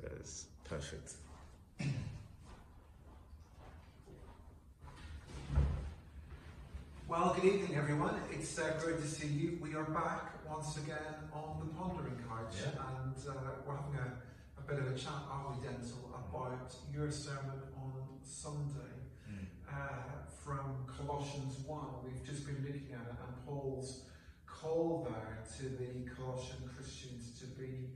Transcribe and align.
That's 0.00 0.46
perfect. 0.64 1.14
Well, 7.08 7.34
good 7.34 7.44
evening, 7.52 7.76
everyone. 7.76 8.14
It's 8.30 8.58
uh, 8.58 8.72
great 8.80 9.00
to 9.00 9.06
see 9.06 9.26
you. 9.26 9.58
We 9.60 9.74
are 9.74 9.84
back 9.84 10.46
once 10.48 10.76
again 10.76 10.96
on 11.32 11.58
the 11.58 11.66
Pondering 11.74 12.16
Couch, 12.28 12.54
Yeah. 12.60 12.80
and 13.02 13.16
uh, 13.28 13.32
we're 13.66 13.74
having 13.76 13.96
a, 13.98 14.60
a 14.60 14.62
bit 14.68 14.78
of 14.78 14.94
a 14.94 14.98
chat, 14.98 15.12
aren't 15.28 15.60
we, 15.60 15.66
Denzel, 15.66 16.14
about 16.14 16.72
your 16.94 17.10
sermon 17.10 17.60
on 17.76 17.92
Sunday 18.22 18.94
uh, 19.68 19.74
from 20.44 20.86
Colossians 20.86 21.58
1. 21.66 21.84
We've 22.04 22.24
just 22.24 22.46
been 22.46 22.62
looking 22.64 22.94
at 22.94 23.06
it, 23.06 23.18
and 23.26 23.44
Paul's 23.44 24.04
call 24.46 25.08
there 25.10 25.38
to 25.58 25.62
the 25.64 26.08
Colossian 26.14 26.58
Christians 26.76 27.38
to 27.40 27.46
be 27.60 27.88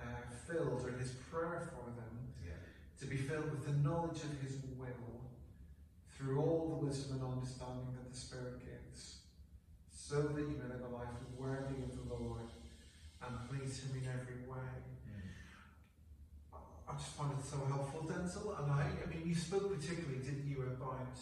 uh, 0.00 0.30
filled, 0.46 0.84
or 0.84 0.92
his 0.98 1.12
prayer 1.30 1.68
for 1.72 1.90
them, 1.90 2.32
Yeah. 2.44 2.52
to 3.00 3.06
be 3.06 3.16
filled 3.16 3.50
with 3.50 3.64
the 3.66 3.72
knowledge 3.72 4.22
of 4.24 4.32
his 4.40 4.56
will 4.78 5.20
through 6.16 6.38
all 6.40 6.68
the 6.80 6.86
wisdom 6.86 7.20
and 7.20 7.32
understanding 7.34 7.92
that 7.94 8.10
the 8.12 8.16
Spirit 8.16 8.60
gives, 8.64 9.18
so 9.90 10.22
that 10.22 10.40
you 10.40 10.56
may 10.60 10.68
live 10.72 10.84
a 10.84 10.94
life 10.94 11.08
worthy 11.36 11.82
of 11.82 11.92
the 11.96 12.14
Lord 12.14 12.48
and 13.26 13.36
please 13.48 13.80
Him 13.82 14.02
in 14.02 14.08
every 14.08 14.46
way. 14.48 14.68
I 16.86 16.92
just 16.92 17.16
find 17.16 17.32
it 17.32 17.44
so 17.44 17.56
helpful, 17.66 18.02
Denzel. 18.02 18.62
And 18.62 18.70
I, 18.70 18.84
I 19.02 19.08
mean, 19.08 19.26
you 19.26 19.34
spoke 19.34 19.74
particularly, 19.74 20.18
didn't 20.22 20.46
you, 20.46 20.62
about 20.62 21.16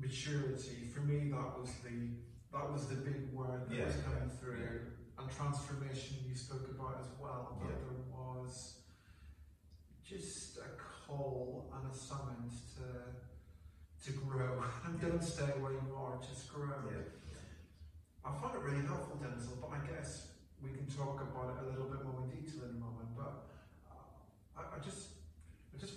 maturity? 0.00 0.86
For 0.94 1.00
me, 1.00 1.30
that 1.30 1.58
was 1.58 1.70
the 1.82 2.08
that 2.52 2.70
was 2.72 2.86
the 2.86 2.94
big 2.96 3.32
word 3.32 3.68
that 3.68 3.76
Yeah, 3.76 3.86
was 3.86 3.96
coming 3.96 4.30
yeah, 4.30 4.38
through, 4.40 4.58
yeah. 4.62 5.03
And 5.18 5.30
transformation. 5.30 6.16
You 6.28 6.34
spoke 6.34 6.68
about 6.70 6.98
as 7.00 7.08
well. 7.20 7.58
That 7.60 7.70
Yeah. 7.70 7.76
there 7.76 8.04
was 8.10 8.78
just 10.02 10.58
a 10.58 10.68
call 11.06 11.70
and 11.74 11.90
a 11.90 11.94
summons 11.94 12.74
to 12.76 12.86
to 14.04 14.12
grow 14.20 14.62
and 14.84 15.00
don't 15.00 15.22
stay 15.24 15.48
where 15.62 15.72
you 15.72 15.94
are. 15.96 16.18
Just 16.20 16.52
grow. 16.52 16.68
Yeah. 16.90 17.00
I 18.24 18.32
find 18.40 18.54
it 18.54 18.60
really 18.60 18.84
helpful, 18.84 19.16
Denzel, 19.16 19.60
but 19.60 19.70
I 19.72 19.80
guess 19.86 20.28
we 20.62 20.70
can 20.72 20.86
talk 20.86 21.20
about 21.22 21.56
it 21.56 21.64
a 21.64 21.70
little 21.70 21.88
bit 21.88 22.04
more 22.04 22.20
in 22.24 22.28
detail 22.30 22.64
in 22.68 22.76
a 22.76 22.80
moment. 22.80 23.08
But 23.16 23.48
uh, 23.88 24.60
I, 24.60 24.76
I 24.76 24.78
just, 24.80 25.08
I 25.74 25.78
just 25.80 25.94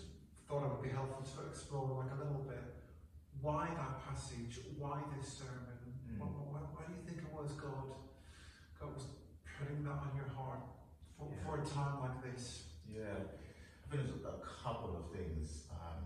thought 0.48 0.64
it 0.64 0.70
would 0.72 0.84
be 0.84 0.90
helpful 0.90 1.24
to 1.24 1.50
explore 1.50 2.04
like 2.04 2.12
a 2.12 2.20
little 2.24 2.44
bit 2.48 2.64
why 3.42 3.68
that 3.76 4.00
passage, 4.08 4.60
why 4.78 5.02
this 5.18 5.40
sermon, 5.40 5.76
Mm. 6.08 6.20
why, 6.20 6.28
why, 6.28 6.60
why 6.76 6.84
do 6.88 6.94
you 6.96 7.04
think 7.04 7.20
it 7.28 7.32
was 7.36 7.52
God, 7.60 7.84
God 7.84 7.92
was 7.92 8.00
putting 8.00 8.07
that 9.88 10.00
on 10.04 10.12
your 10.16 10.28
heart 10.36 10.60
for, 11.18 11.32
Yeah. 11.32 11.44
for 11.46 11.62
a 11.62 11.66
time 11.66 12.00
like 12.02 12.22
this? 12.24 12.64
Yeah, 12.88 13.04
I 13.16 13.86
think 13.90 14.04
there's 14.08 14.26
a 14.26 14.40
couple 14.64 14.96
of 14.98 15.12
things. 15.16 15.68
Um, 15.72 16.04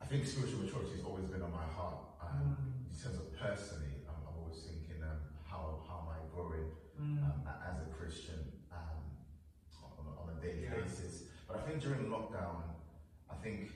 I 0.00 0.06
think 0.06 0.26
spiritual 0.26 0.60
maturity 0.60 0.96
has 0.96 1.04
always 1.04 1.26
been 1.26 1.42
on 1.42 1.52
my 1.52 1.64
heart. 1.66 1.98
Um, 2.20 2.56
Mm. 2.56 2.92
In 2.92 3.02
terms 3.02 3.18
of 3.18 3.32
personally, 3.38 3.92
I'm, 4.08 4.20
I'm 4.28 4.38
always 4.40 4.62
thinking, 4.64 5.02
um, 5.02 5.20
how 5.44 5.84
how 5.88 6.00
am 6.04 6.08
I 6.16 6.18
growing 6.34 6.70
Mm. 7.00 7.20
um, 7.24 7.44
as 7.68 7.76
a 7.86 7.90
Christian 7.92 8.40
um, 8.72 9.04
on, 9.84 10.06
a- 10.06 10.16
on 10.20 10.36
a 10.36 10.40
daily 10.40 10.64
Yeah. 10.64 10.80
basis? 10.80 11.24
But 11.46 11.58
I 11.58 11.62
think 11.68 11.82
during 11.82 12.08
lockdown, 12.08 12.62
I 13.30 13.34
think 13.36 13.70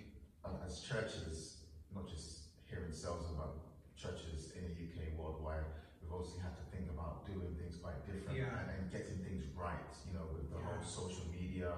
uh, 0.45 0.57
as 0.67 0.81
churches, 0.81 1.65
not 1.95 2.09
just 2.09 2.49
here 2.67 2.85
in 2.85 2.93
Selza, 2.93 3.37
but 3.37 3.53
churches 3.97 4.53
in 4.57 4.65
the 4.65 4.73
UK, 4.89 5.13
worldwide, 5.19 5.65
obviously 6.13 6.43
had 6.43 6.55
to 6.59 6.65
think 6.75 6.91
about 6.91 7.25
doing 7.27 7.55
things 7.57 7.79
quite 7.79 7.99
different 8.07 8.37
Yeah. 8.37 8.51
and, 8.61 8.67
and 8.75 8.83
getting 8.91 9.19
things 9.23 9.47
right. 9.57 9.91
You 10.07 10.19
know, 10.19 10.27
with 10.35 10.51
the 10.51 10.59
whole 10.59 10.83
social 10.83 11.27
media, 11.31 11.71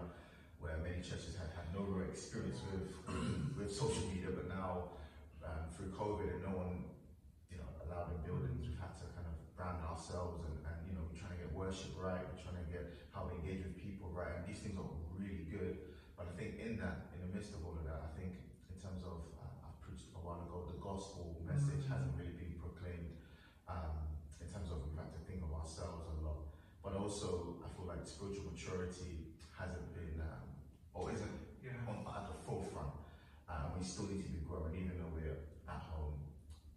where 0.60 0.78
many 0.80 1.02
churches 1.04 1.36
had 1.36 1.50
had 1.52 1.68
no 1.74 1.84
real 1.84 2.08
experience 2.08 2.60
with 2.72 2.86
with 3.58 3.70
social 3.70 4.06
media, 4.08 4.30
but 4.32 4.48
now 4.48 4.96
um, 5.44 5.68
through 5.74 5.90
COVID 5.92 6.28
and 6.38 6.40
no 6.46 6.52
one, 6.56 6.72
you 7.50 7.58
know, 7.60 7.68
allowed 7.84 8.14
in 8.14 8.18
buildings, 8.24 8.56
we've 8.62 8.78
had 8.80 8.94
to 9.02 9.06
kind 9.12 9.26
of 9.28 9.34
brand 9.58 9.82
ourselves 9.84 10.40
and, 10.48 10.54
and 10.64 10.76
you 10.88 10.94
know, 10.94 11.02
we're 11.10 11.18
trying 11.18 11.34
to 11.36 11.40
get 11.42 11.50
worship 11.52 11.92
right, 11.98 12.22
we're 12.30 12.40
trying 12.40 12.56
to 12.62 12.68
get 12.70 12.84
how 13.12 13.26
we 13.28 13.36
engage 13.42 13.66
with 13.66 13.74
people 13.76 14.08
right, 14.14 14.32
and 14.38 14.46
these 14.48 14.62
things 14.64 14.78
are 14.80 14.88
really 15.18 15.44
good. 15.50 15.82
But 16.16 16.30
I 16.30 16.34
think 16.38 16.56
in 16.62 16.78
that, 16.80 17.10
in 17.12 17.20
the 17.26 17.30
midst 17.34 17.52
of 17.52 17.60
all 17.66 17.74
of 17.76 17.84
that, 17.84 18.00
I 18.06 18.10
think 18.16 18.38
in 18.70 18.76
terms 18.80 19.02
of, 19.04 19.18
uh, 19.42 19.66
I 19.66 19.70
preached 19.82 20.08
a 20.14 20.20
while 20.22 20.40
ago, 20.46 20.64
the 20.70 20.78
gospel 20.80 21.36
message 21.44 21.84
Mm. 21.84 21.90
hasn't 21.92 22.14
really 22.16 22.36
been 22.38 22.54
proclaimed. 22.62 23.18
Um, 23.68 24.14
in 24.40 24.46
terms 24.48 24.70
of 24.72 24.80
we've 24.86 24.96
had 24.96 25.10
to 25.12 25.20
think 25.28 25.42
of 25.44 25.50
ourselves 25.62 26.10
a 26.10 26.14
lot, 26.26 26.50
but 26.82 26.98
also 26.98 27.56
I 27.62 27.70
feel 27.70 27.86
like 27.86 28.02
spiritual 28.02 28.50
maturity 28.50 29.30
hasn't 29.54 29.94
been 29.94 30.18
um, 30.18 30.50
or 30.94 31.10
isn't 31.14 31.38
Yeah. 31.62 31.78
on, 31.86 32.02
at 32.10 32.26
the 32.26 32.36
forefront. 32.42 32.98
Uh, 33.46 33.70
we 33.78 33.84
still 33.86 34.10
need 34.10 34.26
to 34.26 34.32
be 34.34 34.42
growing, 34.42 34.74
even 34.74 34.98
though 34.98 35.12
we're 35.14 35.38
at 35.70 35.82
home 35.94 36.18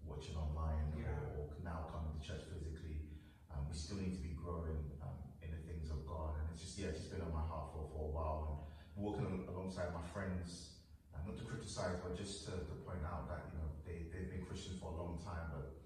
watching 0.06 0.38
online 0.38 0.94
Yeah. 0.94 1.10
or, 1.34 1.50
or 1.50 1.58
now 1.66 1.90
coming 1.90 2.14
to 2.14 2.22
church 2.22 2.46
physically. 2.46 3.10
Um, 3.50 3.66
we 3.70 3.74
still 3.74 3.98
need 3.98 4.14
to 4.14 4.22
be 4.22 4.38
growing 4.38 4.86
um, 5.02 5.18
in 5.42 5.50
the 5.50 5.62
things 5.66 5.90
of 5.90 6.06
God, 6.06 6.38
and 6.38 6.46
it's 6.54 6.62
just 6.62 6.78
yeah, 6.78 6.94
it's 6.94 7.02
just 7.02 7.12
been 7.12 7.26
on 7.26 7.34
my 7.34 7.42
heart 7.42 7.74
for, 7.74 7.90
for 7.90 8.06
a 8.06 8.12
while. 8.14 8.40
And 8.46 9.02
walking 9.02 9.50
alongside 9.50 9.90
my 9.98 10.06
friends, 10.14 10.78
uh, 11.12 11.18
not 11.26 11.36
to 11.42 11.44
criticize, 11.44 11.98
but 12.06 12.14
just 12.16 12.46
to, 12.46 12.52
to 12.54 12.74
point 12.86 13.02
out 13.02 13.26
that 13.34 13.50
you 13.50 13.58
know 13.58 13.68
they 13.82 14.06
they've 14.14 14.30
been 14.30 14.46
Christians 14.46 14.78
for 14.78 14.94
a 14.94 14.98
long 15.02 15.18
time, 15.26 15.50
but 15.50 15.82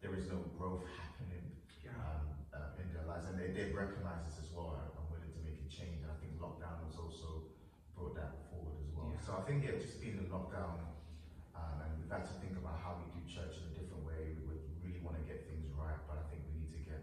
there 0.00 0.14
is 0.14 0.28
no 0.30 0.38
growth 0.56 0.84
happening 0.94 1.42
um, 1.42 1.53
in 3.14 3.22
their 3.22 3.22
lives, 3.22 3.26
and 3.30 3.36
they, 3.38 3.48
they 3.54 3.70
recognize 3.70 4.26
this 4.26 4.42
as 4.42 4.50
well. 4.54 4.74
and 4.78 4.90
I'm 4.98 5.06
willing 5.10 5.30
to 5.30 5.42
make 5.46 5.58
a 5.62 5.68
change, 5.70 6.02
and 6.02 6.10
I 6.10 6.16
think 6.18 6.34
lockdown 6.42 6.82
has 6.86 6.98
also 6.98 7.46
brought 7.94 8.14
that 8.18 8.50
forward 8.50 8.74
as 8.82 8.90
well. 8.94 9.14
Yeah. 9.14 9.22
So 9.22 9.30
I 9.38 9.42
think 9.46 9.62
yeah, 9.64 9.78
just 9.78 10.00
being 10.02 10.18
in 10.18 10.26
lockdown, 10.30 10.82
um, 11.54 11.76
and 11.86 11.90
we've 12.02 12.10
had 12.10 12.26
to 12.26 12.34
think 12.42 12.58
about 12.58 12.82
how 12.82 12.98
we 12.98 13.06
do 13.14 13.22
church 13.30 13.54
in 13.62 13.70
a 13.70 13.74
different 13.78 14.02
way. 14.02 14.34
We 14.34 14.42
would 14.50 14.62
really 14.82 14.98
want 15.02 15.16
to 15.20 15.24
get 15.26 15.46
things 15.46 15.70
right, 15.78 15.98
but 16.10 16.18
I 16.18 16.24
think 16.34 16.42
we 16.50 16.58
need 16.66 16.72
to 16.74 16.82
get, 16.82 17.02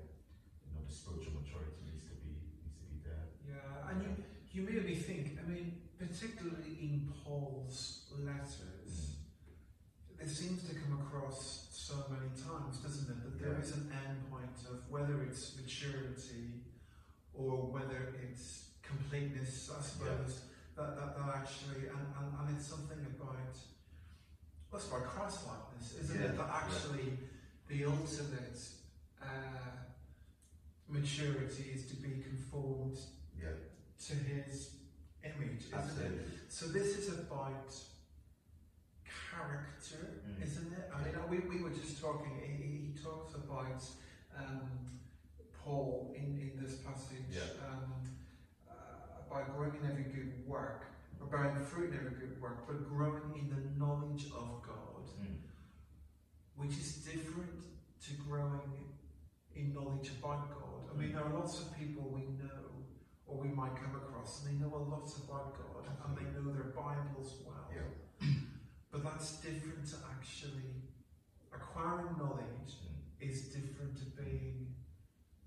you 0.68 0.72
know, 0.76 0.84
the 0.84 0.92
spiritual 0.94 1.40
maturity 1.40 1.80
needs 1.88 2.06
to 2.12 2.16
be 2.20 2.36
needs 2.60 2.76
to 2.84 2.86
be 2.92 3.00
there. 3.08 3.26
Yeah, 3.48 3.88
and 3.92 3.96
you, 4.04 4.12
you 4.52 4.62
made 4.68 4.84
me 4.84 4.96
think, 5.00 5.40
I 5.40 5.48
mean, 5.48 5.80
particularly 5.96 6.76
in 6.84 7.08
Paul's 7.24 8.12
letters, 8.20 9.16
it 10.20 10.30
seems 10.30 10.68
to 10.70 10.76
come 10.76 11.02
across 11.02 11.66
so 11.72 12.06
many 12.14 12.30
times, 12.38 12.78
doesn't 12.78 13.10
it? 13.10 13.20
That 13.26 13.40
there 13.42 13.54
Yeah. 13.58 13.64
is 13.66 13.74
an 13.74 13.90
end 14.06 14.30
point 14.30 14.54
of 14.70 14.86
whether 14.90 15.11
it's 15.32 15.56
maturity 15.56 16.60
or 17.34 17.72
whether 17.72 18.14
it's 18.22 18.66
completeness, 18.84 19.72
I 19.76 19.82
suppose, 19.82 20.42
that, 20.76 20.98
that, 20.98 21.18
that 21.18 21.36
actually, 21.36 21.88
and, 21.88 22.06
and, 22.20 22.28
and 22.50 22.58
it's 22.58 22.68
something 22.68 23.00
about, 23.16 23.56
it's 24.74 24.88
about 24.88 25.06
Christ 25.06 25.40
likeness, 25.48 25.96
isn't 26.04 26.20
Yeah, 26.20 26.28
it? 26.28 26.38
That 26.38 26.48
yeah. 26.50 26.62
actually 26.62 27.14
the 27.70 27.86
ultimate 27.86 28.60
uh, 29.22 29.26
maturity 30.90 31.72
is 31.74 31.86
to 31.88 31.96
be 31.96 32.22
conformed 32.22 33.00
Yeah, 33.42 33.56
to 34.08 34.14
his 34.16 34.72
image, 35.24 35.64
isn't 35.72 36.04
it? 36.06 36.28
So 36.50 36.66
this 36.68 36.98
is 36.98 37.18
about 37.20 37.74
character, 39.06 40.20
Mm. 40.28 40.44
isn't 40.46 40.74
it? 40.74 40.90
I 40.94 41.04
mean, 41.04 41.16
we, 41.30 41.38
we 41.58 41.64
were 41.64 41.70
just 41.70 42.02
talking, 42.02 42.32
he, 42.44 42.64
he 42.92 42.94
talks 43.02 43.34
about 43.36 43.82
um, 44.38 44.70
Paul 45.64 46.14
in, 46.16 46.38
in 46.40 46.52
this 46.62 46.78
passage 46.80 47.26
Yeah. 47.30 47.42
um, 47.68 47.94
uh, 48.70 48.74
about 49.28 49.56
growing 49.56 49.76
in 49.76 49.90
every 49.90 50.04
good 50.04 50.48
work, 50.48 50.86
or 51.20 51.28
bearing 51.28 51.60
fruit 51.64 51.92
in 51.94 51.98
every 52.00 52.18
good 52.20 52.42
work, 52.42 52.66
but 52.68 52.88
growing 52.90 53.34
in 53.38 53.50
the 53.50 53.62
knowledge 53.80 54.26
of 54.28 54.62
God, 54.64 54.78
Mm. 55.22 55.38
which 56.56 56.78
is 56.78 57.04
different 57.06 57.62
to 58.02 58.14
growing 58.28 58.88
in 59.56 59.74
knowledge 59.74 60.10
about 60.20 60.50
God. 60.50 60.90
I 60.92 60.98
mean, 60.98 61.12
there 61.14 61.24
are 61.24 61.34
lots 61.34 61.60
of 61.62 61.76
people 61.78 62.10
we 62.10 62.22
know 62.22 62.68
or 63.28 63.38
we 63.38 63.48
might 63.50 63.76
come 63.76 63.96
across, 63.96 64.44
and 64.44 64.50
they 64.60 64.60
know 64.66 64.74
a 64.76 64.84
lot 64.92 65.08
about 65.24 65.56
God, 65.58 65.86
and 66.06 66.18
they 66.18 66.24
know 66.32 66.52
their 66.52 66.72
Bibles 66.76 67.36
well. 67.46 67.70
Yeah. 67.74 68.28
But 68.92 69.04
that's 69.04 69.40
different 69.40 69.88
to 69.88 69.96
actually 70.14 70.84
acquiring 71.54 72.18
knowledge 72.18 72.72
Mm. 72.84 73.30
is 73.30 73.54
different 73.54 73.96
to 74.00 74.06
being 74.22 74.76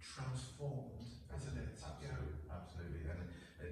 transformed, 0.05 1.01
isn't 1.33 1.57
it? 1.57 1.73
Absolutely, 1.81 2.37
absolutely, 2.53 3.03
and 3.09 3.21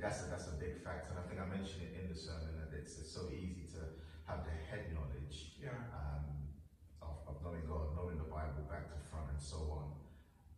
that's 0.00 0.24
a, 0.24 0.32
that's 0.32 0.48
a 0.48 0.56
big 0.56 0.80
fact. 0.80 1.12
And 1.12 1.20
I 1.20 1.24
think 1.28 1.38
I 1.38 1.46
mentioned 1.46 1.84
it 1.84 1.92
in 2.00 2.08
the 2.08 2.16
sermon 2.18 2.56
that 2.58 2.72
it's, 2.72 2.96
it's 2.98 3.12
so 3.12 3.28
easy 3.28 3.68
to 3.76 4.00
have 4.24 4.42
the 4.48 4.54
head 4.72 4.90
knowledge 4.96 5.60
Yeah. 5.60 5.76
um, 5.92 6.48
of, 7.04 7.20
of 7.28 7.34
knowing 7.44 7.62
God, 7.68 7.92
knowing 7.94 8.16
the 8.18 8.26
Bible 8.26 8.64
back 8.66 8.88
to 8.90 8.96
front, 9.12 9.28
and 9.30 9.38
so 9.40 9.68
on, 9.70 9.86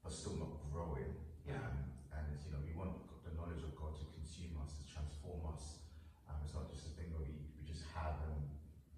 but 0.06 0.12
still 0.15 0.38
not 0.38 0.62
growing. 0.71 1.19
Yeah. 1.44 1.61
Um, 1.61 1.93
and 2.15 2.25
it's, 2.32 2.47
you 2.49 2.53
know, 2.55 2.62
we 2.65 2.73
want 2.73 3.05
the 3.26 3.35
knowledge 3.37 3.61
of 3.67 3.75
God 3.76 3.93
to 4.00 4.05
consume 4.17 4.56
us, 4.62 4.79
to 4.81 4.85
transform 4.88 5.44
us. 5.53 5.82
Um, 6.31 6.41
it's 6.47 6.55
not 6.56 6.71
just 6.71 6.88
a 6.88 6.93
thing 6.97 7.12
that 7.12 7.21
we, 7.21 7.35
we 7.59 7.62
just 7.67 7.85
have 7.93 8.17
and 8.31 8.49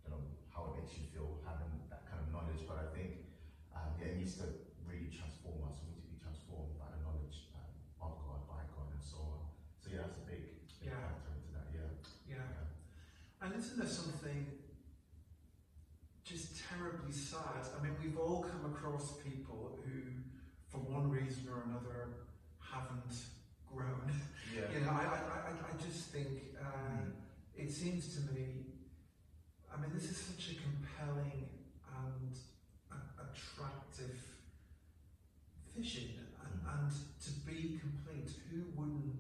you 0.07 0.11
know 0.15 0.23
how 0.55 0.71
it 0.71 0.85
makes 0.85 0.95
you 0.95 1.11
feel 1.11 1.43
having 1.43 1.73
that 1.91 2.07
kind 2.07 2.23
of 2.23 2.31
knowledge. 2.31 2.63
But 2.69 2.87
I 2.87 2.89
think 2.95 3.27
um, 3.75 3.91
yeah, 3.99 4.15
it 4.15 4.23
needs 4.23 4.39
to 4.39 4.47
really 4.87 5.11
transform 5.11 5.67
us. 5.67 5.83
We 5.83 5.91
need 5.97 6.07
to 6.07 6.11
be 6.13 6.21
transformed 6.23 6.79
by 6.79 6.87
the 6.95 7.01
knowledge 7.03 7.51
um, 7.59 7.73
of 7.99 8.13
God, 8.23 8.47
by 8.47 8.63
God, 8.71 8.87
and 8.95 9.03
so 9.03 9.19
on. 9.19 9.43
So 9.83 9.91
yeah, 9.91 10.07
isn't 13.77 13.85
there 13.89 13.95
something 13.95 14.47
just 16.25 16.57
terribly 16.69 17.13
sad? 17.13 17.67
I 17.79 17.83
mean, 17.83 17.93
we've 18.03 18.19
all 18.19 18.43
come 18.43 18.73
across 18.73 19.19
people 19.23 19.79
who, 19.85 20.01
for 20.71 20.79
one 20.79 21.11
reason 21.11 21.47
or 21.53 21.63
another, 21.67 22.09
haven't 22.59 23.15
grown. 23.71 24.11
Yeah. 24.55 24.63
You 24.73 24.81
know, 24.81 24.91
I, 24.91 25.05
I, 25.05 25.51
I, 25.51 25.83
just 25.87 26.09
think 26.09 26.29
uh, 26.59 26.65
Mm. 26.65 27.13
it 27.55 27.71
seems 27.71 28.15
to 28.15 28.21
me, 28.33 28.65
I 29.73 29.79
mean, 29.81 29.91
this 29.93 30.05
is 30.11 30.17
such 30.17 30.53
a 30.53 30.55
compelling 30.55 31.45
and 32.05 32.33
a- 32.91 33.23
attractive 33.23 34.17
vision, 35.77 36.11
and, 36.43 36.61
Mm. 36.63 36.85
and 36.85 36.93
to 37.25 37.31
be 37.45 37.79
complete, 37.79 38.31
who 38.51 38.65
wouldn't 38.75 39.17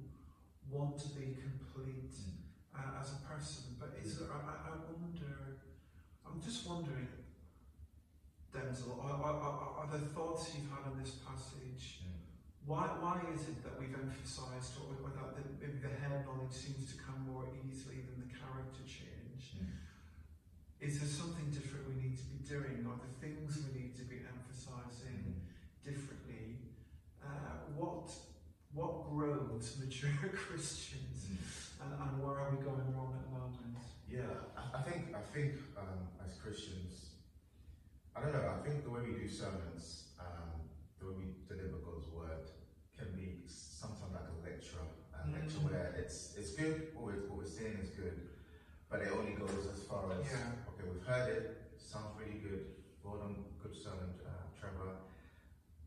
want 0.71 0.99
to 1.01 1.09
be 1.11 1.37
complete 1.37 2.15
uh, 2.75 3.01
as 3.01 3.13
a 3.13 3.17
person? 3.29 3.77
But 3.79 3.95
is 4.03 4.19
there, 4.19 4.33
I, 4.33 4.37
I 4.37 4.73
I 4.73 4.93
wonder, 5.01 5.59
I'm 6.27 6.41
just 6.41 6.67
wondering, 6.69 7.09
Denzel, 8.55 8.99
are, 9.37 9.43
are, 9.43 9.59
are, 9.61 9.73
are 9.85 9.91
the 9.93 10.05
thoughts 10.17 10.53
you've 10.55 10.71
had 10.73 10.89
on 10.89 10.97
this 10.97 11.21
passage? 11.21 12.01
Mm. 12.05 12.17
Why, 12.65 12.89
why 12.99 13.21
is 13.33 13.49
it 13.49 13.63
that 13.65 13.79
we've 13.79 13.95
emphasised 13.95 14.81
or, 14.81 14.97
or 15.05 15.13
that 15.13 15.37
the, 15.37 15.45
maybe 15.61 15.79
the 15.79 15.93
head 15.93 16.25
knowledge 16.25 16.53
seems 16.53 16.93
to 16.93 16.97
come 16.99 17.29
more 17.29 17.45
easily 17.63 18.03
than 18.09 18.25
the 18.25 18.31
character 18.33 18.83
change? 18.89 19.61
Mm. 19.61 19.77
Is 20.81 21.01
there 21.01 21.09
something 21.09 21.47
different 21.53 21.89
we 21.89 21.97
need 22.01 22.17
to 22.17 22.27
be 22.33 22.41
doing? 22.49 22.89
Are 22.89 22.99
the 22.99 23.13
things 23.21 23.61
we 23.61 23.77
need 23.77 23.93
to 24.01 24.05
be 24.09 24.25
emphasising 24.25 25.45
differently? 25.85 26.73
Uh, 27.21 27.75
what 27.77 28.11
what 28.77 29.09
grows 29.09 29.79
mature 29.81 30.11
Christians, 30.37 31.33
and, 31.81 31.91
and 31.97 32.23
where 32.23 32.37
are 32.37 32.51
we 32.53 32.61
going 32.63 32.93
wrong 32.93 33.17
at 33.17 33.25
the 33.25 33.33
moment? 33.33 33.57
Yeah, 34.05 34.29
I, 34.53 34.79
I 34.79 34.83
think 34.83 35.17
I 35.17 35.25
think 35.33 35.55
um, 35.79 36.07
as 36.21 36.37
Christians, 36.37 37.06
I 38.17 38.21
don't 38.21 38.33
know. 38.33 38.49
I 38.49 38.65
think 38.65 38.85
the 38.85 38.91
way 38.91 39.01
we 39.05 39.13
do 39.13 39.29
sermons, 39.29 40.09
um, 40.19 40.65
the 40.99 41.07
way 41.07 41.15
we 41.21 41.27
deliver 41.47 41.77
God's 41.85 42.09
word, 42.09 42.49
can 42.97 43.13
be 43.13 43.45
sometimes 43.47 44.13
like 44.17 44.25
a 44.33 44.37
lecture, 44.41 44.81
a 45.13 45.27
Mm. 45.29 45.35
lecture 45.37 45.61
where 45.69 45.93
it's 46.01 46.35
it's 46.37 46.53
good. 46.57 46.95
What 46.95 47.05
we're, 47.13 47.29
what 47.29 47.39
we're 47.45 47.55
saying 47.61 47.77
is 47.83 47.91
good, 47.91 48.17
but 48.89 49.03
it 49.03 49.13
only 49.13 49.33
goes 49.37 49.67
as 49.69 49.83
far 49.85 50.11
as 50.13 50.25
Yeah. 50.25 50.53
okay, 50.73 50.89
we've 50.89 51.05
heard 51.05 51.29
it. 51.37 51.45
Sounds 51.77 52.17
really 52.19 52.41
good. 52.41 52.73
Well 53.05 53.19
done, 53.19 53.45
good 53.63 53.77
sermon, 53.77 54.17
uh, 54.25 54.49
Trevor. 54.59 54.97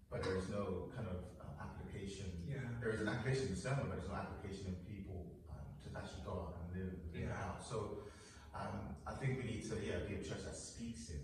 But 0.09 0.23
there 0.23 0.37
is 0.37 0.49
no 0.49 0.89
kind 0.95 1.07
of 1.07 1.17
uh, 1.41 1.63
application 1.65 2.45
Yeah, 2.47 2.61
there 2.79 2.89
is 2.93 3.01
an 3.01 3.09
application 3.09 3.47
in 3.49 3.53
the 3.55 3.59
sermon, 3.59 3.89
but 3.89 3.97
there's 3.97 4.09
no 4.09 4.15
application 4.15 4.67
in 4.67 4.75
people 4.85 5.33
um, 5.49 5.65
to 5.83 5.97
actually 5.97 6.23
go 6.25 6.33
out 6.33 6.57
and 6.61 6.77
live, 6.77 6.93
live 7.13 7.23
it 7.29 7.31
out. 7.33 7.61
So 7.63 8.05
um, 8.53 8.95
I 9.05 9.13
think 9.13 9.37
we 9.39 9.45
need 9.45 9.63
to, 9.69 9.75
yeah, 9.85 9.99
be 10.07 10.15
a 10.15 10.23
church 10.23 10.43
that 10.45 10.55
speaks 10.55 11.09
it, 11.09 11.21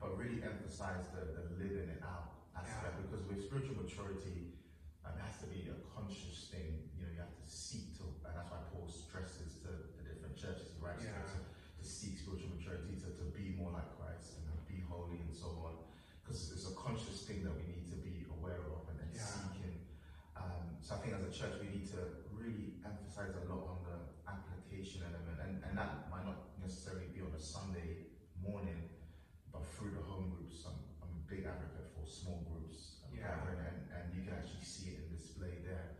but 0.00 0.16
really 0.16 0.42
emphasize 0.44 1.08
the, 1.12 1.24
the 1.32 1.42
living 1.56 1.88
it 1.88 2.00
out 2.04 2.28
aspect 2.56 2.96
because 3.00 3.24
with 3.26 3.40
spiritual 3.40 3.76
maturity, 3.76 4.48
um, 5.04 5.12
it 5.16 5.22
has 5.24 5.36
to 5.40 5.46
be 5.48 5.68
a 5.72 5.76
conscious 5.94 6.48
thing. 6.52 6.84
You 6.96 7.04
know, 7.04 7.10
you 7.12 7.20
have 7.20 7.32
to 7.32 7.46
seek 7.48 7.96
to, 8.00 8.04
and 8.26 8.32
that's 8.36 8.50
why 8.50 8.60
Paul 8.72 8.88
stresses 8.88 9.56
to 9.64 9.70
the 9.96 10.02
different 10.04 10.36
churches 10.36 10.68
he 10.72 10.78
writes 10.80 11.04
to, 11.04 11.12
Yeah. 11.12 11.32
to, 11.36 11.38
to 11.80 11.84
seek 11.84 12.18
spiritual 12.18 12.52
maturity, 12.56 12.96
to, 13.04 13.08
to 13.16 13.24
be 13.32 13.54
more 13.56 13.70
like 13.72 13.88
Christ 13.96 14.36
and 14.40 14.44
be 14.68 14.80
holy 14.88 15.20
and 15.22 15.32
so 15.32 15.48
on. 15.64 15.76
Because 16.24 16.50
it's 16.52 16.66
a 16.66 16.74
conscious 16.74 17.22
thing 17.22 17.44
that 17.46 17.54
we 17.54 17.64
need 17.70 17.86
to 17.92 17.96
be 18.02 18.26
aware 18.34 18.58
of 18.66 18.88
and, 18.90 18.98
then 18.98 19.08
Yeah. 19.14 19.22
seeking. 19.22 19.86
Um, 20.36 20.76
so 20.82 20.96
I 20.96 20.98
think 21.00 21.14
as 21.16 21.24
a 21.24 21.32
church 21.32 21.56
we 21.62 21.70
need 21.72 21.86
to 21.96 22.02
really 22.34 22.82
emphasize 22.84 23.32
a 23.38 23.44
lot 23.48 23.64
on 23.72 23.78
the 23.86 23.96
application 24.28 25.06
element, 25.06 25.38
and, 25.40 25.54
and 25.64 25.72
that 25.78 26.10
might 26.10 26.26
not 26.26 26.50
necessarily 26.60 27.06
be 27.14 27.22
on 27.22 27.30
a 27.32 27.40
Sunday 27.40 28.10
morning, 28.42 28.90
but 29.54 29.62
through 29.64 29.94
the 29.96 30.02
home 30.04 30.34
groups. 30.34 30.66
I'm, 30.66 30.76
I'm 31.00 31.14
a 31.14 31.22
big 31.30 31.46
advocate 31.46 31.88
for 31.96 32.04
small 32.04 32.42
groups 32.50 33.00
um, 33.06 33.14
Yeah. 33.16 33.32
gathering, 33.38 33.62
and, 33.64 33.78
and 33.96 34.04
you 34.12 34.26
can 34.26 34.34
actually 34.36 34.66
see 34.66 34.98
it 34.98 35.06
in 35.06 35.14
display 35.16 35.62
there. 35.64 35.96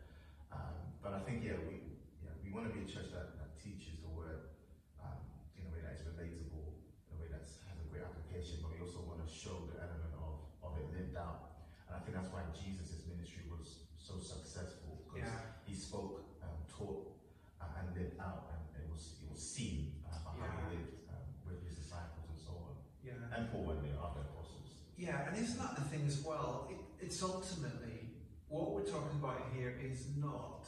Um, 0.52 0.92
but 1.00 1.14
I 1.16 1.20
think 1.24 1.40
yeah, 1.46 1.56
we 1.64 1.96
yeah 2.20 2.34
we 2.44 2.52
want 2.52 2.68
to 2.68 2.72
be 2.76 2.84
a 2.84 2.88
church 2.90 3.14
that, 3.16 3.40
that 3.40 3.56
teaches 3.62 4.02
the 4.04 4.12
word 4.12 4.52
um, 5.00 5.16
in 5.56 5.64
a 5.64 5.70
way 5.72 5.80
that 5.80 5.96
is 5.96 6.04
relatable, 6.04 6.76
in 7.08 7.10
a 7.16 7.18
way 7.18 7.28
that 7.32 7.48
has 7.48 7.76
a 7.80 7.86
great 7.88 8.04
application, 8.04 8.60
but 8.60 8.76
we 8.76 8.84
also 8.84 9.00
want 9.08 9.24
to 9.24 9.28
show 9.32 9.64
the 9.72 9.80
element 9.80 10.12
of, 10.20 10.44
of 10.60 10.76
it 10.76 10.86
lived 10.92 11.16
out. 11.16 11.56
And 11.88 11.96
I 11.96 12.00
think 12.04 12.05
that's 12.16 12.32
why 12.32 12.40
Jesus' 12.56 13.04
ministry 13.04 13.44
was 13.52 13.84
so 14.00 14.16
successful 14.16 15.04
because 15.04 15.28
yeah, 15.28 15.68
he 15.68 15.74
spoke, 15.76 16.24
um, 16.40 16.56
taught, 16.64 17.12
uh, 17.60 17.76
and 17.76 17.92
lived 17.92 18.16
out, 18.16 18.48
and 18.56 18.62
it 18.80 18.88
was 18.88 19.20
it 19.20 19.28
was 19.28 19.42
seen 19.44 20.00
uh, 20.08 20.16
how 20.24 20.32
Yeah. 20.40 20.48
he 20.72 20.80
lived 20.80 20.96
um, 21.12 21.28
with 21.44 21.60
his 21.68 21.76
disciples 21.76 22.24
and 22.32 22.40
so 22.40 22.52
on, 22.56 22.74
yeah. 23.04 23.36
and 23.36 23.52
Paul 23.52 23.68
and 23.76 23.84
the 23.84 23.92
other 24.00 24.24
apostles. 24.32 24.80
Yeah, 24.96 25.28
and 25.28 25.36
isn't 25.36 25.60
that 25.60 25.76
the 25.76 25.84
thing 25.92 26.08
as 26.08 26.24
well? 26.24 26.72
It, 26.72 26.80
it's 27.04 27.22
ultimately 27.22 28.16
what 28.48 28.72
we're 28.72 28.88
talking 28.88 29.20
about 29.20 29.52
here 29.52 29.76
is 29.76 30.16
not. 30.16 30.64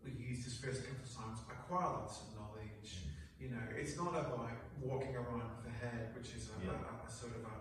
We 0.00 0.12
used 0.16 0.46
this 0.46 0.56
phrase 0.56 0.80
a 0.80 0.82
couple 0.88 1.04
of 1.04 1.12
times. 1.12 1.38
Acquire 1.44 2.00
lots 2.00 2.24
of 2.24 2.32
knowledge. 2.32 3.04
You 3.38 3.50
know, 3.52 3.60
it's 3.76 3.96
not 3.96 4.16
about 4.16 4.48
walking 4.80 5.14
around 5.16 5.44
with 5.60 5.68
a 5.68 5.76
head, 5.76 6.16
which 6.16 6.32
is 6.32 6.48
a, 6.48 6.64
Yeah. 6.64 6.72
a, 6.72 7.04
a 7.04 7.10
sort 7.10 7.36
of 7.36 7.44
a, 7.44 7.52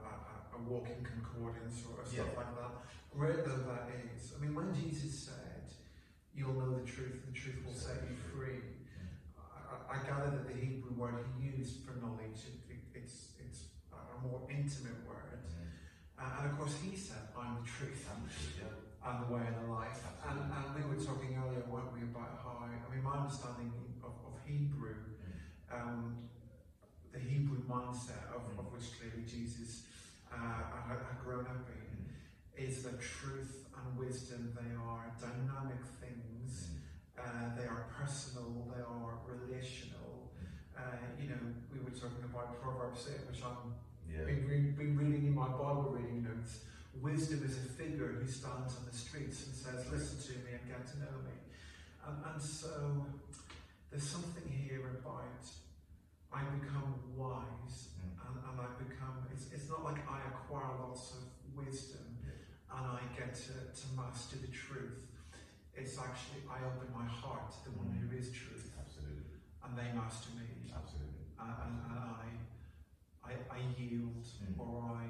a, 0.59 0.69
walking 0.69 1.01
concordance 1.03 1.83
or 1.87 2.03
stuff 2.05 2.27
Yeah. 2.31 2.37
like 2.37 2.53
that. 2.59 2.71
Great 3.11 3.45
though 3.45 3.63
that 3.71 3.89
is. 4.15 4.33
I 4.35 4.41
mean, 4.41 4.53
when 4.55 4.73
Jesus 4.73 5.13
said, 5.27 5.65
"You'll 6.35 6.53
know 6.53 6.77
the 6.79 6.85
truth, 6.85 7.23
and 7.25 7.33
the 7.33 7.37
truth 7.39 7.65
will 7.65 7.73
set 7.73 8.03
you 8.07 8.15
free," 8.15 8.61
I, 9.39 9.95
I 9.95 9.97
gather 10.05 10.29
that 10.37 10.47
the 10.47 10.53
Hebrew 10.53 10.93
word 10.93 11.25
he 11.39 11.49
used 11.57 11.85
for 11.85 11.93
knowledge, 11.99 12.39
it, 12.45 12.57
it, 12.73 12.81
it's 12.93 13.33
it's 13.39 13.59
a 13.91 14.21
more 14.27 14.41
intimate 14.49 15.01
word. 15.07 15.41
Uh, 16.19 16.23
and 16.41 16.51
of 16.51 16.57
course, 16.57 16.75
he 16.83 16.95
said, 16.95 17.23
"I'm 17.37 17.63
the 17.63 17.67
truth 17.67 18.05
Yeah. 18.59 18.65
and 19.09 19.15
the 19.25 19.33
way 19.33 19.41
and 19.47 19.55
the 19.65 19.71
life." 19.71 20.03
And, 20.29 20.39
and 20.51 20.75
we 20.75 20.83
were 20.85 21.01
talking 21.01 21.33
earlier, 21.41 21.63
weren't 21.67 21.91
we, 21.93 22.03
about 22.03 22.43
how 22.43 22.59
I 22.61 22.93
mean, 22.93 23.03
my 23.03 23.17
understanding 23.23 23.71
of, 24.03 24.11
of 24.27 24.33
Hebrew, 24.45 24.95
um, 25.71 26.27
the 27.11 27.19
Hebrew 27.19 27.63
mindset 27.65 28.29
of, 28.35 28.43
of 28.59 28.71
which 28.71 28.99
clearly 28.99 29.23
Jesus 29.25 29.85
uh, 30.31 30.37
had, 30.87 30.99
had 30.99 31.17
grown 31.23 31.45
up 31.45 31.67
in, 31.69 32.63
is 32.63 32.83
that 32.83 32.99
truth 33.01 33.65
and 33.77 33.97
wisdom 33.97 34.51
they 34.55 34.75
are 34.75 35.11
dynamic 35.19 35.79
things. 36.01 36.67
Uh, 37.17 37.55
they 37.57 37.65
are 37.65 37.87
personal, 37.97 38.67
they 38.75 38.81
are 38.81 39.19
relational. 39.27 40.31
Uh, 40.77 40.81
you 41.19 41.29
know, 41.29 41.39
we 41.71 41.79
were 41.79 41.91
talking 41.91 42.23
about 42.23 42.61
Proverbs 42.61 43.07
8, 43.11 43.27
which 43.29 43.43
I'm 43.43 43.75
Yeah. 44.09 44.23
been, 44.25 44.47
re- 44.47 44.71
been 44.71 44.97
reading 44.97 45.27
in 45.27 45.35
my 45.35 45.47
Bible 45.49 45.91
reading 45.99 46.23
notes. 46.23 46.63
Wisdom 47.01 47.43
is 47.45 47.57
a 47.57 47.69
figure 47.75 48.07
who 48.07 48.27
stands 48.27 48.75
on 48.77 48.85
the 48.89 48.95
streets 48.95 49.45
and 49.45 49.55
says, 49.55 49.85
Listen 49.91 50.17
to 50.33 50.39
me 50.43 50.51
and 50.57 50.67
get 50.67 50.87
to 50.93 50.99
know 50.99 51.15
me. 51.23 51.35
And, 52.07 52.17
and 52.33 52.41
so 52.41 53.05
there's 53.91 54.03
something 54.07 54.47
here 54.47 54.99
about 54.99 55.43
I 56.31 56.43
become 56.59 56.95
wise 57.17 57.89
Mm. 57.99 58.15
and, 58.23 58.35
and 58.47 58.61
I 58.61 58.67
become, 58.79 59.27
it's, 59.33 59.51
it's 59.51 59.67
not 59.69 59.83
like 59.83 59.99
I 60.07 60.19
acquire 60.31 60.71
lots 60.79 61.11
of 61.19 61.23
wisdom 61.53 62.15
and 62.71 62.85
I 62.85 62.99
get 63.17 63.35
to, 63.35 63.51
to 63.75 63.85
master 63.97 64.37
the 64.37 64.47
truth. 64.47 65.03
It's 65.89 65.97
actually, 65.97 66.45
I 66.45 66.61
open 66.69 66.85
my 66.93 67.09
heart 67.09 67.49
to 67.49 67.59
the 67.65 67.73
one 67.73 67.89
who 67.97 68.13
is 68.13 68.29
truth 68.29 68.69
Absolutely. 68.77 69.41
and 69.65 69.73
they 69.73 69.89
master 69.97 70.29
me 70.37 70.69
Absolutely. 70.69 71.33
and, 71.41 71.49
and, 71.49 71.73
and 71.81 71.97
I, 71.97 72.29
I, 73.25 73.31
I 73.49 73.59
yield 73.73 74.21
Mm. 74.37 74.53
or 74.61 74.85
I 74.85 75.09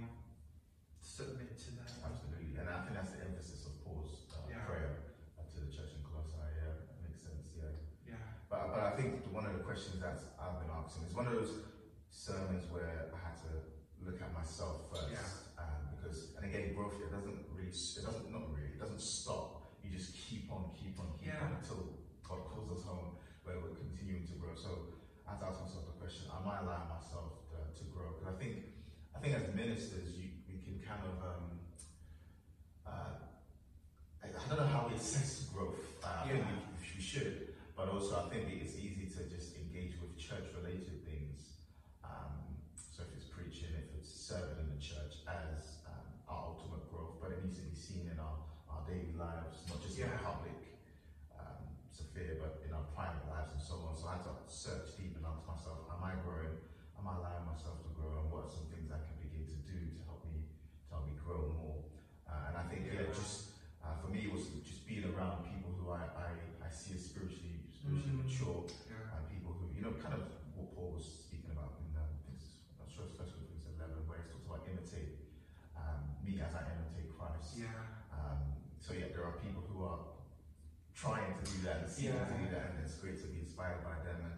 submit 1.03 1.51
to 1.59 1.75
them. 1.75 1.83
Absolutely. 1.83 2.55
And 2.55 2.71
I 2.71 2.79
think 2.87 2.95
that's 2.95 3.11
the 3.11 3.27
emphasis 3.27 3.67
of 3.67 3.75
Paul's 3.83 4.31
uh, 4.31 4.47
Yeah. 4.47 4.63
prayer 4.63 5.19
uh, 5.35 5.43
to 5.51 5.67
the 5.67 5.67
church 5.67 5.99
in 5.99 6.01
Colossae. 6.07 6.39
Yeah, 6.39 6.79
that 6.87 6.95
makes 7.03 7.27
sense. 7.27 7.43
Yeah. 7.59 8.15
Yeah, 8.15 8.23
But, 8.47 8.71
but 8.71 8.79
I 8.79 8.95
think 8.95 9.27
one 9.35 9.43
of 9.51 9.59
the 9.59 9.63
questions 9.67 9.99
that 9.99 10.15
I've 10.39 10.63
been 10.63 10.71
asking 10.71 11.11
is 11.11 11.13
one 11.13 11.27
of 11.27 11.35
those 11.35 11.59
sermons 12.07 12.71
where 12.71 13.11
I 13.11 13.19
had 13.19 13.35
to 13.51 13.51
look 14.07 14.15
at 14.23 14.31
myself 14.31 14.87
first. 14.95 15.11
Yeah. 15.11 15.27
Um, 15.59 15.91
because, 15.99 16.39
and 16.39 16.47
again, 16.47 16.71
growth, 16.71 16.95
it 17.03 17.11
doesn't 17.11 17.51
really, 17.51 17.67
it 17.75 18.03
doesn't, 18.07 18.31
not 18.31 18.47
really, 18.55 18.71
it 18.71 18.79
doesn't 18.79 19.03
stop. 19.03 19.75
You 19.83 19.95
just 19.95 20.13
keep 20.13 20.48
on, 21.41 21.47
keep 21.47 21.55
on, 21.55 21.61
keep 21.61 21.63
until 21.63 21.81
God 22.27 22.41
calls 22.51 22.69
us 22.79 22.83
home 22.85 23.15
where 23.43 23.57
we're 23.59 23.75
continuing 23.75 24.25
to 24.27 24.35
grow. 24.37 24.53
So 24.55 24.99
I 25.29 25.37
had 25.37 25.39
to 25.41 25.45
ask 25.53 25.61
myself 25.61 25.85
the 25.93 25.97
question, 26.01 26.25
am 26.33 26.45
I 26.49 26.65
allowing 26.65 26.89
myself 26.89 27.45
to, 27.53 27.57
to 27.61 27.83
grow? 27.93 28.17
Because 28.17 28.33
I 28.33 28.35
think, 28.41 28.53
I 29.13 29.19
think 29.21 29.37
as 29.37 29.45
ministers, 29.53 30.17
you, 30.17 30.41
we 30.49 30.57
can 30.65 30.81
kind 30.81 31.05
of, 31.05 31.15
um, 31.21 31.45
uh, 32.85 33.29
I, 34.25 34.33
I 34.33 34.43
don't 34.49 34.57
know 34.57 34.69
how 34.73 34.89
we 34.89 34.97
assess 34.97 35.45
growth. 35.53 35.77
Uh, 36.01 36.25
I 36.25 36.33
think 36.33 36.41
Yeah. 36.41 36.49
we, 36.81 36.97
we 36.97 37.01
should, 37.01 37.53
but 37.77 37.89
also 37.93 38.25
I 38.25 38.33
think 38.33 38.49
it's 38.57 38.73
easy 38.73 39.05
to 39.17 39.29
just 39.29 39.53
engage 39.55 40.01
with 40.01 40.17
church-related 40.17 41.05
things. 41.05 41.61
Um, 42.01 42.57
so 42.89 43.05
if 43.05 43.13
it's 43.13 43.29
preaching, 43.29 43.69
if 43.77 43.93
it's 44.01 44.09
serving 44.09 44.57
in 44.65 44.69
the 44.73 44.81
church 44.81 45.21
as 45.29 45.85
um, 45.85 46.05
our 46.25 46.57
ultimate 46.57 46.89
growth, 46.89 47.21
but 47.21 47.31
it 47.37 47.45
needs 47.45 47.61
to 47.61 47.65
be 47.69 47.77
seen 47.77 48.09
in 48.09 48.17
our, 48.17 48.41
our 48.65 48.81
daily 48.89 49.13
lives, 49.13 49.61
not 49.69 49.77
just 49.85 49.93
in 50.01 50.09
Yeah. 50.09 50.17
the 50.17 50.25
public 50.25 50.57
um, 51.37 51.69
sphere, 51.93 52.41
but 52.41 52.65
in 52.65 52.73
our 52.73 52.89
private 52.97 53.29
lives 53.29 53.53
and 53.53 53.61
so 53.61 53.77
on. 53.85 53.93
So 53.93 54.09
I 54.09 54.17
had 54.17 54.25
to 54.25 54.33
search 54.49 54.97
deep 54.97 55.13
enough 55.13 55.29
am 56.99 57.07
I 57.07 57.15
allowing 57.15 57.47
myself 57.47 57.79
to 57.87 57.89
grow, 57.95 58.19
and 58.19 58.27
what 58.27 58.43
are 58.43 58.51
some 58.51 58.67
things 58.67 58.91
I 58.91 58.99
can 58.99 59.15
begin 59.23 59.47
to 59.47 59.59
do 59.63 59.79
to 59.95 59.99
help 60.03 60.19
me 60.27 60.43
to 60.43 60.87
help 60.91 61.07
me 61.07 61.15
grow 61.15 61.55
more. 61.55 61.87
Uh, 62.27 62.51
and 62.51 62.53
I 62.59 62.63
think 62.67 62.91
yeah, 62.91 63.07
Yeah. 63.07 63.15
just 63.15 63.55
uh, 63.79 63.95
for 64.03 64.11
me 64.11 64.27
it 64.27 64.31
was 64.35 64.51
just 64.67 64.83
being 64.83 65.07
around 65.07 65.47
people 65.47 65.71
who 65.79 65.87
I 66.17 66.65
I, 66.65 66.69
see 66.69 66.93
as 66.95 67.05
spiritually 67.11 67.59
spiritually 67.73 68.15
Mm. 68.15 68.23
mature 68.25 68.61
Yeah. 68.89 69.15
and 69.17 69.21
people 69.33 69.51
who, 69.57 69.65
you 69.73 69.81
know, 69.81 69.93
kind 69.97 70.13
of 70.13 70.23
what 70.55 70.69
Paul 70.75 70.93
was 70.99 71.05
speaking 71.25 71.49
about 71.55 71.79
in, 71.81 71.89
um, 71.97 72.11
this, 72.29 72.61
I'm 72.77 72.89
sure 72.91 73.05
it's 73.07 73.15
First 73.17 73.33
Corinthians 73.33 73.65
11, 73.79 74.05
where 74.05 74.19
he 74.21 74.25
talks 74.29 74.45
about 74.45 74.67
imitate 74.69 75.25
um, 75.79 76.13
me 76.21 76.37
as 76.43 76.53
I 76.53 76.61
imitate 76.69 77.09
Christ. 77.17 77.57
Yeah. 77.57 77.73
Um, 78.13 78.59
so 78.77 78.93
yeah, 78.93 79.09
there 79.15 79.23
are 79.25 79.37
people 79.41 79.63
who 79.65 79.81
are 79.87 80.03
trying 80.93 81.33
to 81.39 81.43
do 81.47 81.57
that 81.65 81.83
and 81.83 81.89
seeking 81.89 82.19
to 82.19 82.35
do 82.37 82.47
that, 82.53 82.75
and 82.75 82.83
it's 82.85 82.99
great 82.99 83.17
to 83.23 83.27
be 83.31 83.39
inspired 83.47 83.81
by 83.83 83.95
them. 84.03 84.19
And 84.29 84.37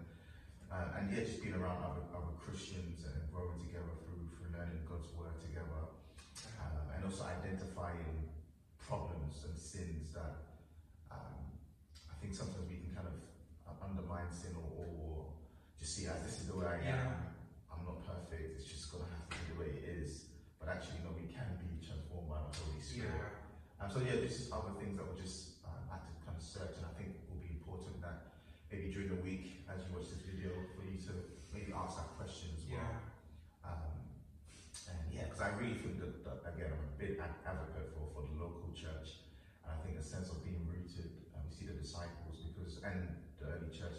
uh, 0.72 0.96
and 1.02 1.12
yeah, 1.12 1.26
just 1.28 1.44
being 1.44 1.58
around 1.60 1.84
other, 1.84 2.06
other 2.16 2.32
Christians 2.40 3.04
and 3.04 3.28
growing 3.34 3.60
together 3.60 3.92
through 4.08 4.24
through 4.32 4.56
learning 4.56 4.86
God's 4.88 5.12
word 5.20 5.36
together, 5.44 5.84
um, 6.64 6.86
and 6.96 7.04
also 7.04 7.26
identifying 7.28 8.32
problems 8.80 9.44
and 9.44 9.58
sins 9.58 10.14
that 10.14 10.51
think 12.32 12.48
sometimes 12.48 12.64
we 12.72 12.80
can 12.80 12.96
kind 12.96 13.12
of 13.12 13.20
uh, 13.68 13.76
undermine 13.84 14.32
sin 14.32 14.56
or, 14.56 14.88
or 14.88 15.28
just 15.76 16.00
see 16.00 16.08
as 16.08 16.24
this 16.24 16.40
is 16.40 16.48
the 16.48 16.56
way 16.56 16.64
I 16.64 16.80
am. 16.88 17.12
Yeah. 17.12 17.28
I'm 17.68 17.84
not 17.84 18.08
perfect. 18.08 18.56
It's 18.56 18.72
just 18.72 18.88
gonna 18.88 19.04
have 19.12 19.28
to 19.28 19.36
be 19.36 19.44
the 19.52 19.58
way 19.60 19.70
it 19.76 19.84
is. 20.00 20.32
But 20.56 20.72
actually, 20.72 21.04
no, 21.04 21.12
we 21.12 21.28
can 21.28 21.60
be 21.60 21.84
transformed 21.84 22.32
by 22.32 22.40
the 22.40 22.56
Holy 22.56 22.80
Spirit. 22.80 23.12
Yeah. 23.12 23.84
Um, 23.84 23.92
so 23.92 24.00
yeah, 24.00 24.16
this 24.24 24.40
is 24.40 24.48
other 24.48 24.72
things 24.80 24.96
that 24.96 25.04
we 25.12 25.20
just 25.20 25.60
um, 25.68 25.84
had 25.92 26.08
to 26.08 26.14
kind 26.24 26.40
of 26.40 26.44
search, 26.46 26.80
and 26.80 26.88
I 26.88 26.94
think 26.96 27.20
it 27.20 27.28
will 27.28 27.44
be 27.44 27.52
important 27.52 28.00
that 28.00 28.32
maybe 28.72 28.96
during 28.96 29.12
the 29.12 29.20
week, 29.20 29.68
as 29.68 29.84
you 29.84 29.92
watch 29.92 30.08
this 30.08 30.24
video, 30.24 30.56
for 30.72 30.88
you 30.88 30.96
to 31.12 31.36
maybe 31.52 31.76
ask 31.76 32.00
that 32.00 32.16
question 32.16 32.56
as 32.56 32.64
well. 32.72 32.80
Yeah. 32.80 33.68
Um, 33.68 33.92
and 34.88 35.04
yeah, 35.12 35.28
because 35.28 35.44
I 35.44 35.52
really 35.60 35.76
think 35.76 36.00
that, 36.00 36.24
that 36.24 36.48
again, 36.48 36.72
I'm 36.72 36.80
a 36.80 36.96
big 36.96 37.20
advocate 37.44 37.92
for, 37.92 38.08
for 38.16 38.24
the 38.24 38.40
local 38.40 38.72
church. 38.72 39.20
And 39.68 39.76
I 39.76 39.78
think 39.84 40.00
a 40.00 40.06
sense 40.06 40.32
of 40.32 40.40
being 40.46 40.64
rooted, 40.70 41.12
and 41.34 41.42
we 41.42 41.50
see 41.50 41.66
the 41.66 41.78
disciples 41.78 42.21
and 42.84 43.08
the 43.40 43.46
early 43.46 43.70
church 43.78 43.98